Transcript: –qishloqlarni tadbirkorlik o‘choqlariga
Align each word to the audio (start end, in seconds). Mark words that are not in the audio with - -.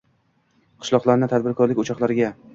–qishloqlarni 0.85 1.31
tadbirkorlik 1.35 1.85
o‘choqlariga 1.87 2.35